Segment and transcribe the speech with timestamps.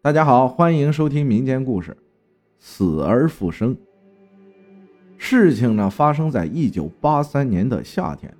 [0.00, 1.90] 大家好，欢迎收听民间故事
[2.60, 3.74] 《死而复生》。
[5.16, 8.32] 事情呢发生在一九八三年的夏天，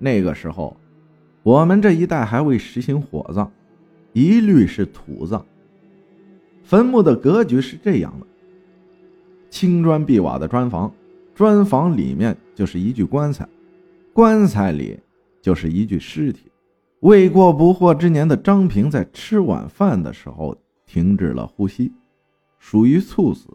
[0.00, 0.76] 那个时候，
[1.44, 3.48] 我们这一带还未实行火葬，
[4.12, 5.46] 一律是土葬。
[6.64, 8.26] 坟墓的格局是这样的：
[9.48, 10.92] 青砖碧瓦的砖房，
[11.36, 13.48] 砖房里面就是一具棺材，
[14.12, 14.98] 棺材里
[15.40, 16.50] 就是一具尸体。
[16.98, 20.58] 未过不惑之年的张平在吃晚饭的时候。
[20.92, 21.92] 停止了呼吸，
[22.58, 23.46] 属于猝死。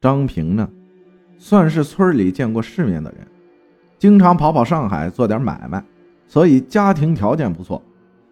[0.00, 0.70] 张平呢，
[1.36, 3.26] 算是村里见过世面的人，
[3.98, 5.84] 经常跑跑上海做点买卖，
[6.28, 7.82] 所以家庭条件不错。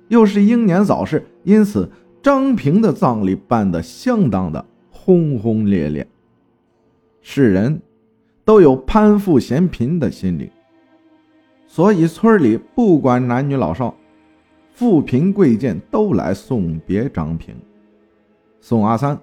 [0.06, 1.90] 又是英年早逝，因此
[2.22, 6.06] 张平的葬礼办得相当的轰轰烈烈。
[7.22, 7.82] 世人
[8.44, 10.52] 都有攀富嫌贫的心理，
[11.66, 13.92] 所以村里不管男女老少，
[14.70, 17.52] 富贫贵贱都来送别张平。
[18.68, 19.16] 宋阿三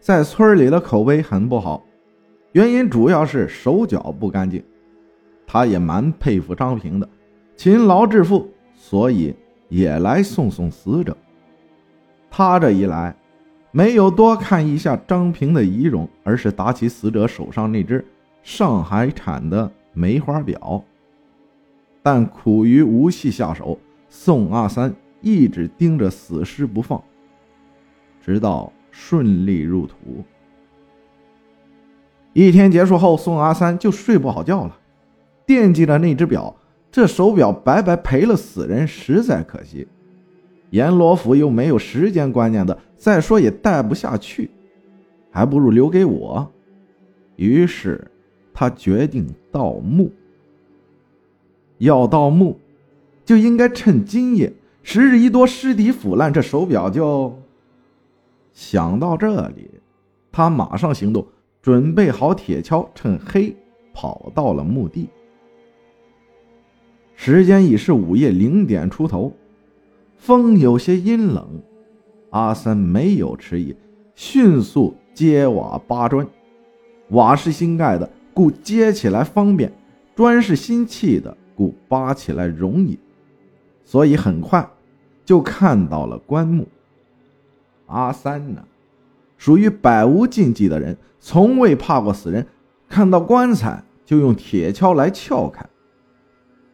[0.00, 1.86] 在村里的口碑很不好，
[2.50, 4.60] 原因主要是手脚不干净。
[5.46, 7.08] 他也蛮佩服张平的，
[7.56, 9.32] 勤劳致富，所以
[9.68, 11.16] 也来送送死者。
[12.32, 13.14] 他这一来，
[13.70, 18.04] 没有多看一下张平的仪容，而是打起死者手上那只
[18.42, 20.82] 上海产的梅花表。
[22.02, 27.00] 但苦于无戏下手，宋阿三一直盯着死尸不放，
[28.20, 28.72] 直到。
[28.90, 29.94] 顺利入土。
[32.32, 34.78] 一天结束后，宋阿三就睡不好觉了，
[35.46, 36.54] 惦记着那只表。
[36.92, 39.86] 这手表白白赔了死人，实在可惜。
[40.70, 44.50] 阎罗府又没有时间观念的，再说也戴不下去，
[45.30, 46.50] 还不如留给我。
[47.36, 48.10] 于是
[48.52, 50.12] 他决定盗墓。
[51.78, 52.58] 要盗墓，
[53.24, 54.52] 就应该趁今夜。
[54.82, 57.39] 时日一多，尸体腐烂，这手表就……
[58.52, 59.70] 想到这里，
[60.32, 61.26] 他马上行动，
[61.62, 63.54] 准备好铁锹，趁黑
[63.92, 65.08] 跑到了墓地。
[67.14, 69.32] 时间已是午夜零点出头，
[70.16, 71.62] 风有些阴冷。
[72.30, 73.74] 阿三没有迟疑，
[74.14, 76.26] 迅速揭瓦扒砖。
[77.08, 79.68] 瓦是新盖的，故揭起来方便；
[80.14, 82.98] 砖是新砌的，故扒起来容易。
[83.84, 84.70] 所以很快
[85.24, 86.66] 就看到了棺木。
[87.90, 88.62] 阿三呢，
[89.36, 92.46] 属于百无禁忌的人，从未怕过死人。
[92.88, 95.64] 看到棺材就用铁锹来撬开，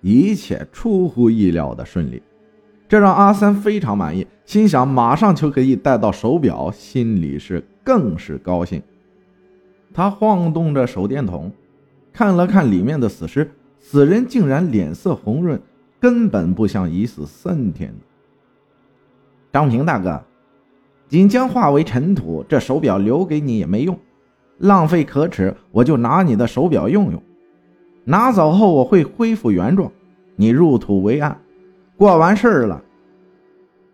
[0.00, 2.22] 一切出乎意料的顺利，
[2.88, 8.82] 这让阿三非常满意，心想马上就可以带到手表，心里是更是高兴。
[9.92, 11.52] 他晃动着手电筒，
[12.12, 15.60] 看了看里面的死尸，死人竟然脸色红润，
[16.00, 17.94] 根本不像已死三天。
[19.52, 20.22] 张平大哥。
[21.08, 23.98] 仅将化为尘土，这手表留给你也没用，
[24.58, 25.54] 浪费可耻。
[25.70, 27.22] 我就拿你的手表用用，
[28.04, 29.90] 拿走后我会恢复原状，
[30.34, 31.40] 你入土为安。
[31.96, 32.82] 过完事儿了，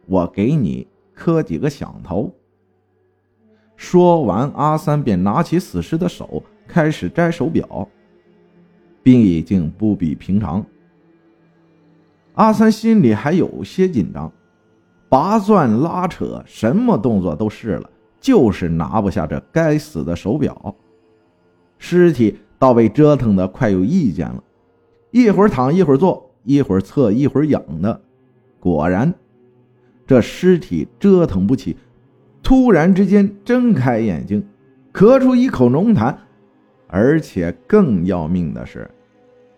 [0.07, 2.33] 我给你磕几个响头。
[3.77, 7.89] 说完，阿三便拿起死尸的手，开始摘手表。
[9.03, 10.65] 毕竟不比平常，
[12.35, 14.33] 阿三心里还有些紧张。
[15.13, 20.75] 拔钻拉扯，什么动作都试了，就是拿不下这该死的手表。
[21.77, 24.43] 尸体倒被折腾的快有意见了，
[25.11, 28.01] 一会儿躺一会儿坐，一会儿侧一会儿仰的。
[28.59, 29.13] 果然，
[30.07, 31.77] 这尸体折腾不起，
[32.43, 34.43] 突然之间睁开眼睛，
[34.95, 36.15] 咳出一口浓痰，
[36.87, 38.91] 而且更要命的是，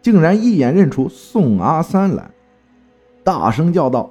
[0.03, 2.28] 竟然一眼认出宋阿三来，
[3.22, 4.10] 大声叫道。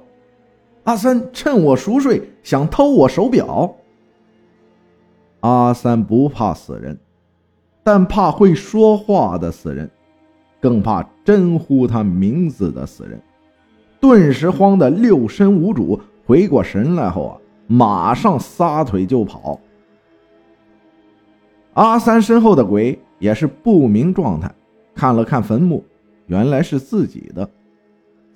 [0.84, 3.74] 阿三趁我熟睡，想偷我手表。
[5.40, 6.98] 阿三不怕死人，
[7.82, 9.90] 但怕会说话的死人，
[10.60, 13.20] 更怕真呼他名字的死人。
[13.98, 17.34] 顿时慌得六神无主，回过神来后啊，
[17.66, 19.58] 马上撒腿就跑。
[21.72, 24.54] 阿三身后的鬼也是不明状态，
[24.94, 25.82] 看了看坟墓，
[26.26, 27.48] 原来是自己的。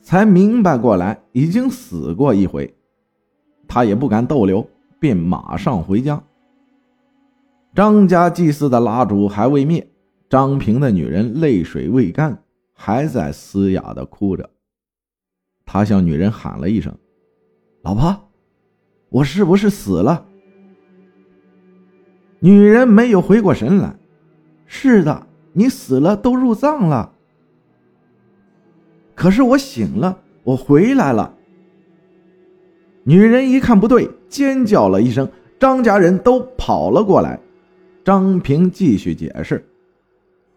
[0.09, 2.75] 才明白过来，已经死过一回，
[3.69, 4.67] 他也不敢逗留，
[4.99, 6.25] 便马上回家。
[7.75, 9.87] 张家祭祀的蜡烛还未灭，
[10.31, 14.49] 张平的女人泪水未干，还在嘶哑的哭着。
[15.67, 16.97] 他向女人喊了一声
[17.85, 18.31] ：“老婆，
[19.11, 20.25] 我是不是死了？”
[22.41, 23.95] 女人没有回过神来
[24.65, 27.13] ：“是的，你死了，都入葬了。”
[29.19, 31.35] 可是我醒了，我回来了。
[33.03, 35.29] 女人一看不对，尖叫了一声，
[35.59, 37.37] 张家人都跑了过来。
[38.05, 39.69] 张平继续解释：“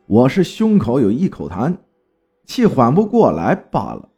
[0.05, 1.75] 我是胸口有一口痰，
[2.45, 4.09] 气缓不过来罢了。”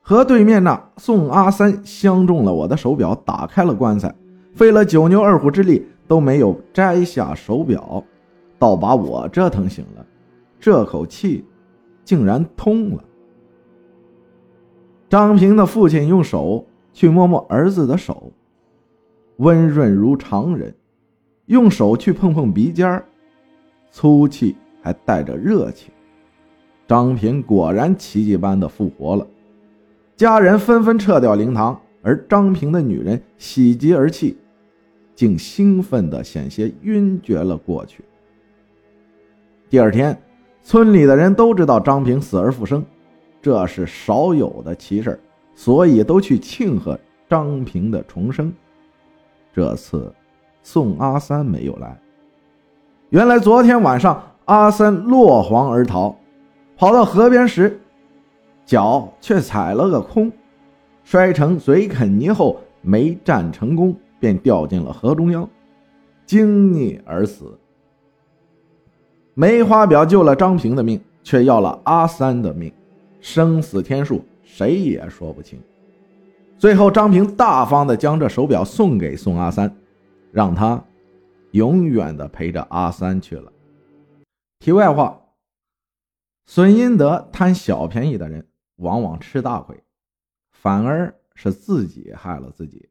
[0.00, 4.14] 和对面那宋阿三相中了我的手表，打开了棺材，
[4.54, 8.04] 费了九牛二虎之力都没有摘下手表，
[8.56, 10.06] 倒把我折腾醒了。
[10.60, 11.44] 这口气
[12.04, 13.02] 竟然通了。
[15.16, 18.30] 张平的父亲用手去摸摸儿子的手，
[19.36, 20.70] 温润如常人；
[21.46, 23.02] 用手去碰碰鼻尖
[23.90, 25.90] 粗气还带着热情。
[26.86, 29.26] 张平果然奇迹般的复活了。
[30.16, 34.36] 家人纷纷撤掉灵堂，而张平的女人喜极而泣，
[35.14, 38.04] 竟兴奋的险些晕厥了过去。
[39.70, 40.20] 第二天，
[40.62, 42.84] 村里的人都知道张平死而复生。
[43.46, 45.20] 这是少有的奇事
[45.54, 46.98] 所以都去庆贺
[47.28, 48.52] 张平的重生。
[49.54, 50.12] 这次
[50.64, 51.96] 宋阿三没有来。
[53.10, 56.16] 原来昨天晚上阿三落荒而逃，
[56.76, 57.80] 跑到河边时，
[58.64, 60.32] 脚却踩了个空，
[61.04, 65.48] 摔成嘴啃泥后没站成功，便掉进了河中央，
[66.26, 67.56] 惊溺而死。
[69.34, 72.72] 梅花表救了张平的命，却要了阿三的命。
[73.26, 75.60] 生死天数，谁也说不清。
[76.56, 79.76] 最后，张平大方的将这手表送给宋阿三，
[80.30, 80.80] 让他
[81.50, 83.52] 永远的陪着阿三去了。
[84.60, 85.20] 题外话：
[86.46, 88.46] 损阴德、贪小便宜的人，
[88.76, 89.76] 往往吃大亏，
[90.52, 92.88] 反而是自己害了自己。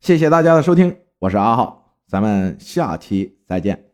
[0.00, 3.87] 谢谢大家的收听，我是阿浩，咱们下期再见。